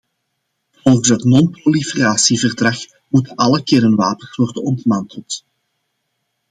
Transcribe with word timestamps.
Volgens 0.71 1.09
het 1.09 1.23
non-proliferatieverdrag 1.23 2.77
moeten 3.07 3.35
alle 3.35 3.63
kernwapens 3.63 4.35
worden 4.35 4.63
ontmanteld. 4.63 5.43